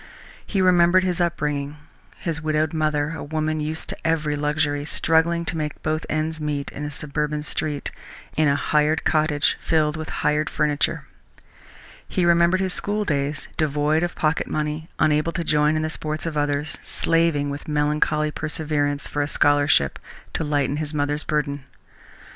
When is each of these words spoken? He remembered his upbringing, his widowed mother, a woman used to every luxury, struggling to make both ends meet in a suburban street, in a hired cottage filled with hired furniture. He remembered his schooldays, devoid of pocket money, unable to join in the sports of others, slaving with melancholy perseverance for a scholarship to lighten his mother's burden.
He 0.47 0.63
remembered 0.63 1.03
his 1.03 1.21
upbringing, 1.21 1.77
his 2.17 2.41
widowed 2.41 2.73
mother, 2.73 3.11
a 3.11 3.23
woman 3.23 3.59
used 3.59 3.87
to 3.89 3.97
every 4.03 4.35
luxury, 4.35 4.83
struggling 4.83 5.45
to 5.45 5.55
make 5.55 5.83
both 5.83 6.07
ends 6.09 6.41
meet 6.41 6.71
in 6.71 6.83
a 6.83 6.89
suburban 6.89 7.43
street, 7.43 7.91
in 8.35 8.47
a 8.47 8.55
hired 8.55 9.03
cottage 9.03 9.59
filled 9.61 9.95
with 9.97 10.09
hired 10.25 10.49
furniture. 10.49 11.05
He 12.07 12.25
remembered 12.25 12.61
his 12.61 12.73
schooldays, 12.73 13.47
devoid 13.57 14.01
of 14.01 14.15
pocket 14.15 14.47
money, 14.47 14.89
unable 14.97 15.33
to 15.33 15.43
join 15.43 15.75
in 15.75 15.83
the 15.83 15.89
sports 15.91 16.25
of 16.25 16.35
others, 16.35 16.79
slaving 16.83 17.51
with 17.51 17.67
melancholy 17.67 18.31
perseverance 18.31 19.05
for 19.07 19.21
a 19.21 19.27
scholarship 19.27 19.99
to 20.33 20.43
lighten 20.43 20.77
his 20.77 20.95
mother's 20.95 21.23
burden. 21.23 21.63